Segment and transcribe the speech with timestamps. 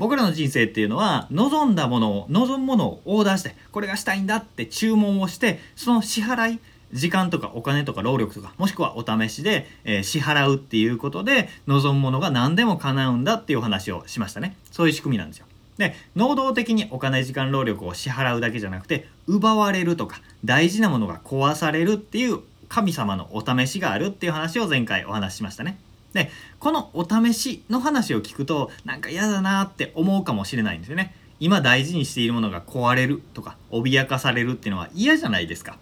[0.00, 6.58] 僕らの人生っていうのは望んだものを望むものをオーダーしてこれがしたいんだって注文をしてその支払い
[6.94, 14.56] 時間とかお金とか労力とかもしくはお試しで、え、支払うっていうことで望むものが何でも叶うんだっていうお話をしましたね。
[14.72, 15.46] そういう仕組みなんですよ。
[15.76, 25.78] で能動的にお金時間労力を支払うだけじゃなくて奪われるとか大事なものが壊されるっていう神様のお試しがあるっていう話を前回お話ししましたね。
[26.12, 31.14] でこのお試しの話を聞くとなんか嫌だなって思うかもしれないんですよね。
[31.38, 35.78] 今大事にしているものが壊れるとか脅かされるっていうのは嫌じゃないですか。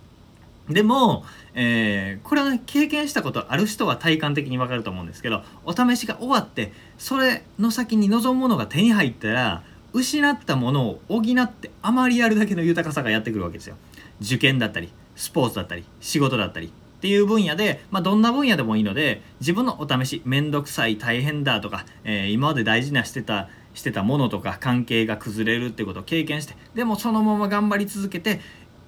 [0.69, 1.25] でも、
[1.55, 9.63] えー、これはね経験したことある人は体感的にわかると思うんですけどお試しが終わってそれの先に望むものが手に入ったら
[9.95, 13.77] 失ったものを補ってあまりやるだけの豊かさがやってくるわけですよ。
[14.21, 16.71] 受験だったりスポーツだったり仕事だったり。
[16.99, 28.41] っていう分野で、まあ、どんな分野でもいいので自分のお試しめんどくさい大変だとか、えー、今まで大事なしてたしてたものとか関係が崩れるってことを経験してでもそのまま頑張り続けて、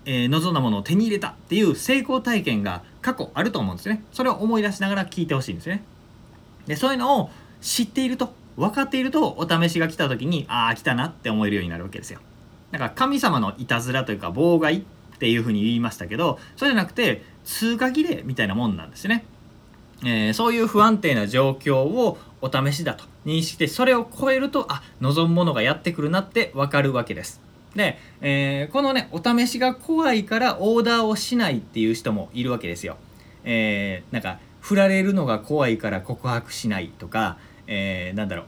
[0.05, 4.03] えー、望んだものを手に入れたっていう成功体験が過去あると思うんですね。
[4.13, 5.85] それを思い出しながら聞いてほしいんですね。
[6.67, 7.31] でそういうのを
[7.61, 12.19] 知っていると分かっているとお試しが来た時にああ来たなって思えるようになるわけですよ。
[12.73, 14.83] だから神様のいたずらというか妨害っ
[15.21, 19.25] ていうふうに言いましたけどそうじゃなくて通過儀礼みたいなもんなんですね。
[20.05, 27.41] えー、そういう不安定な状況をお試しだと認識してそれを超えるとあ望むものがやってくるなって分かるわけです。
[27.75, 32.97] で、えー、このねお試しが怖いからオーダーをしないっていう人もいるわけですよ。
[33.45, 38.47] えー、なんか振られるのが怖いから告白しないとか、えー、なんだろう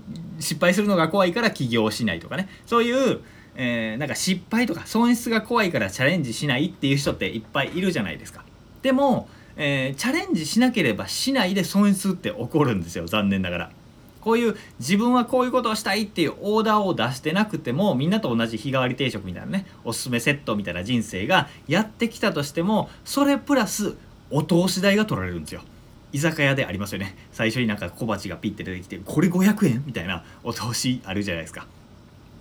[0.40, 3.20] 失敗するのが怖いから起業しないとかねそういう
[3.56, 8.44] えー、なんか失敗とか損失が怖いからチャレンジしないっていう人っていっぱいいるじゃないですか。
[8.82, 13.70] でも、えー、チャレンジしなければしないで損失って起こるんですよ残念ながら。
[14.20, 23.96] こういう自分はこういうことをしたいっていうオーダーを出してなくてもみんなと同じ日替わり定食みたいなねおすすめセットみたいな人生がやってきたとしてもそれプラス
[24.30, 25.60] お通し代が取られるんですよ。
[26.12, 31.66] 居酒屋でありますよね最初になんか小鉢がピッて出てきてこれ500円みたいなお通しあるじゃないですか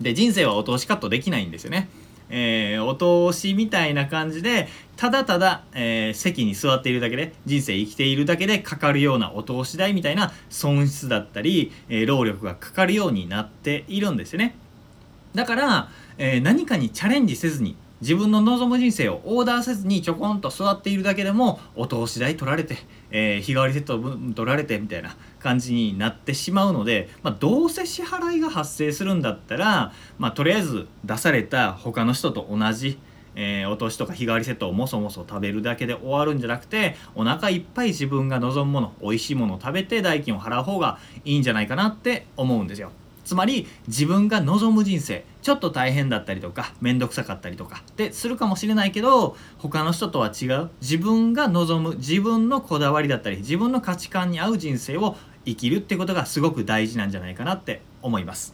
[0.04, 1.90] で人生はお通しカットできないんですよね。
[2.30, 14.56] えー、お通しみたいな感じでただただ、えー、席に座っているだけで人生生きているだけでかかるようなお通し代みたいな損失だったり、えー、労力がかかるようになっているんですよね。
[15.36, 22.76] だから、え何かにチャレンジせずに自分の望む人生をオーダーせずにちょこんと座っているだけでもお通し代取られて、
[23.12, 33.00] えー、日替わりセット分取られてみたいな感じになってしまうので、まあ、どうせ支払いが発生するんだったら、まあ、とりあえず出された他の人と同じ
[33.36, 42.92] えー、お年とか日替わりセットをもそもそ食べるだけで終わるんじゃなくてお腹いっぱい自分が望むもの美味しいものを食べて代金を払う方がいいんじゃないかなって思うんですよ。
[43.24, 58.54] つまり自分が望む人生ちょっと大変だったりとか面倒くさかったりとかでするかもしれないけど他の人とは違う自分が望む自分のこだわりだったり自分の価値観に合う人生を生きるってことがすごく大事なんじゃないかなって思います。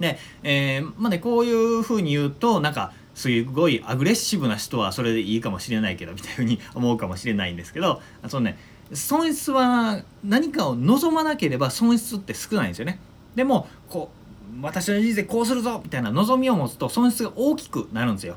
[0.00, 8.58] で、えー、まあねこういうふうに言うとなんかすごいアグレッシブな人はそれでいいかもしれないけどみたいふうに思うかもしれないんですけどそのね
[8.92, 12.98] 損失は何かを望まなければ損失って少ないんですよね。
[13.34, 14.24] でもこう
[14.62, 18.36] 私の人生こうするぞみたいな望みを持つと損失が大きくなるんですよ。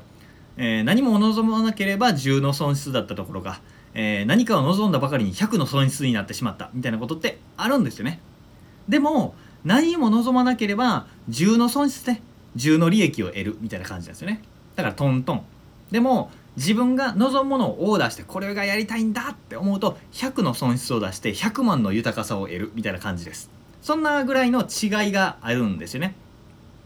[0.56, 3.60] えー、何も望まなければ10の損失だったところが、
[3.94, 8.20] えー、何かを望んだばかりに100の損失になってしまったみたいなことってあるんですよね。
[8.88, 12.20] でも何も望まなければ10の損失で
[12.56, 14.42] 10の利益を得るみたいな感じなんですよね。
[14.74, 15.44] だからトントン。
[15.92, 23.57] でも自分が望むものをオーダーしてこれがやりたいんだって思うと100の損失を出して100万の豊かさを得るみたいな感じです。
[23.80, 26.14] そんなぐらいの違いがあるんですよね。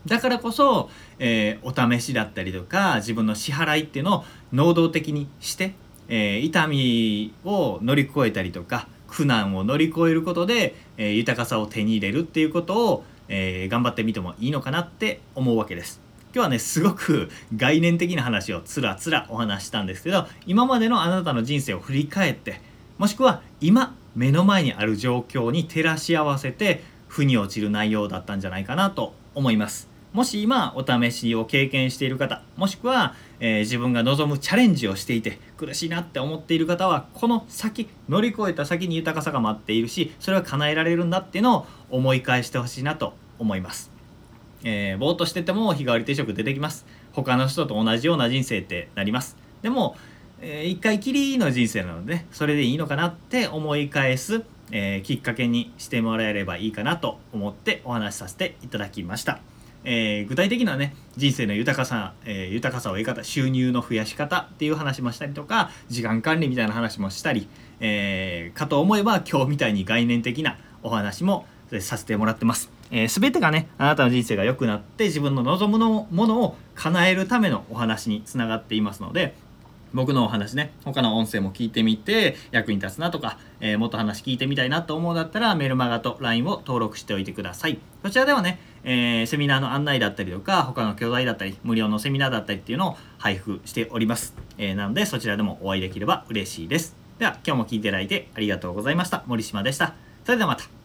[0.06, 5.74] だからこそ、えー、お試しだったりとか自分の支払いっていうのを能動的にして、
[6.08, 16.00] えー、痛みを乗り越えたりとか苦難を乗り越えることで、えー、豊かさを手に入れるっていうことを、え頑張ってみてもいいのかなって思うわけです。
[16.34, 22.60] 今日はねすごく概念的な話をつらつらお話したんですけど今までのあなたの人生を振り返って
[22.96, 29.88] もしくは今目の前にある状況に照らし合わせて腑に落ちる内容だったんじゃないかなと思います。
[30.12, 43.90] もし今お試しを経験している方もしくは、えー、自分が望むチャレンジをしていて苦しいなって思っている方はこの先乗り越えた先に豊かさが待っているしそれは叶えられるんだっていうのを思い返してほしいなと思います。
[44.64, 46.86] えー、ぼーっとしてても日替わり定食出てきます。
[47.12, 49.36] 他の人と同じような人生ってなります。
[49.62, 49.96] でも、
[50.42, 54.42] えー、一回きりの人生なので、ね、それでいいのかなって思い返す
[54.72, 59.38] えー、きっかけにしてもらえればいいかなと思ってお話しさせていただきました。
[59.84, 67.48] えー、具体的なね人生の豊かさ、えー、豊かさを得方収入の増やし方っていう話もしたりとか時間管理みたいな話もしたり、
[67.80, 71.46] えー、かと思えば今日みたいに概念的なお話も
[71.80, 72.70] させてもらってます。
[72.92, 79.34] えー、全てがねあなたの人生が良くなって自分の望むものを叶えるためのお話につながっていますので
[79.94, 80.72] 僕のお話ね。
[80.84, 87.78] 他の音声も聞いてみて役に立つなとか、えー、もっと話聞いてみたいなと思うだったらメルマガと LINE を登録しておいてください。
[88.02, 96.96] こちらではね、えー、セミナーの案内だったりとか他の教材だったり無料のセミナーだったりっていうのを配布しております、えー、なのでそちらでもお会いできれば嬉しいです。
[97.18, 99.22] では今日も聞いていただいてありがとうございました。
[99.26, 99.94] 森島でした。
[100.24, 100.81] それではまた。